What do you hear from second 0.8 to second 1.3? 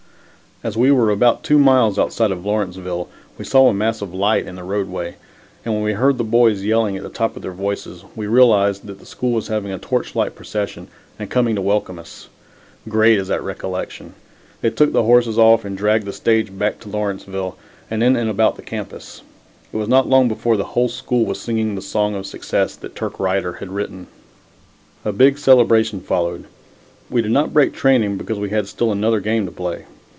were